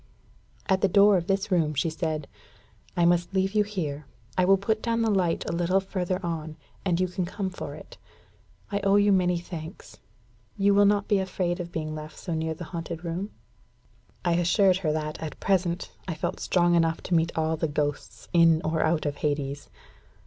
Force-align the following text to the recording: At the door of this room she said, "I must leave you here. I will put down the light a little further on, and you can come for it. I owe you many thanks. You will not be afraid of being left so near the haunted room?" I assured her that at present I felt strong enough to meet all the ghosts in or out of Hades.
At 0.67 0.81
the 0.81 0.87
door 0.87 1.15
of 1.15 1.27
this 1.27 1.51
room 1.51 1.75
she 1.75 1.91
said, 1.91 2.27
"I 2.97 3.05
must 3.05 3.35
leave 3.35 3.53
you 3.53 3.63
here. 3.63 4.07
I 4.35 4.45
will 4.45 4.57
put 4.57 4.81
down 4.81 5.03
the 5.03 5.11
light 5.11 5.47
a 5.47 5.51
little 5.53 5.79
further 5.79 6.19
on, 6.25 6.57
and 6.83 6.99
you 6.99 7.07
can 7.07 7.23
come 7.23 7.51
for 7.51 7.75
it. 7.75 7.99
I 8.71 8.79
owe 8.79 8.95
you 8.95 9.11
many 9.11 9.37
thanks. 9.37 9.99
You 10.57 10.73
will 10.73 10.87
not 10.87 11.07
be 11.07 11.19
afraid 11.19 11.59
of 11.59 11.71
being 11.71 11.93
left 11.93 12.17
so 12.17 12.33
near 12.33 12.55
the 12.55 12.63
haunted 12.73 13.03
room?" 13.05 13.29
I 14.25 14.33
assured 14.33 14.77
her 14.77 14.91
that 14.91 15.21
at 15.21 15.39
present 15.39 15.91
I 16.07 16.15
felt 16.15 16.39
strong 16.39 16.73
enough 16.73 17.03
to 17.03 17.13
meet 17.13 17.37
all 17.37 17.55
the 17.55 17.67
ghosts 17.67 18.27
in 18.33 18.59
or 18.63 18.81
out 18.81 19.05
of 19.05 19.17
Hades. 19.17 19.69